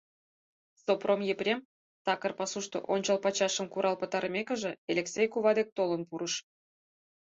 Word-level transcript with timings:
Сопром 0.83 1.21
Епрем, 1.33 1.59
такыр 2.05 2.33
пасушто 2.39 2.77
ончыл 2.93 3.17
пачашым 3.23 3.67
курал 3.73 3.95
пытарымекыже, 4.01 4.71
Элексей 4.91 5.27
кува 5.33 5.51
дек 5.57 5.67
толын 5.77 6.01
пурыш. 6.09 6.33